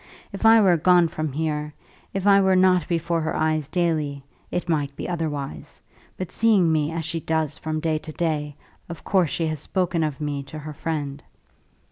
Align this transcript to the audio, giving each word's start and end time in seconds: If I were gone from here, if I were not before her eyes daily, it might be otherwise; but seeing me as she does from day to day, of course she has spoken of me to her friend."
If 0.33 0.47
I 0.47 0.59
were 0.59 0.77
gone 0.77 1.09
from 1.09 1.31
here, 1.31 1.75
if 2.11 2.25
I 2.25 2.41
were 2.41 2.55
not 2.55 2.87
before 2.87 3.21
her 3.21 3.35
eyes 3.35 3.69
daily, 3.69 4.23
it 4.49 4.67
might 4.67 4.95
be 4.95 5.07
otherwise; 5.07 5.79
but 6.17 6.31
seeing 6.31 6.71
me 6.71 6.91
as 6.91 7.05
she 7.05 7.19
does 7.19 7.59
from 7.59 7.79
day 7.79 7.99
to 7.99 8.11
day, 8.11 8.55
of 8.89 9.03
course 9.03 9.29
she 9.29 9.45
has 9.45 9.59
spoken 9.59 10.03
of 10.03 10.19
me 10.19 10.41
to 10.41 10.57
her 10.57 10.73
friend." 10.73 11.21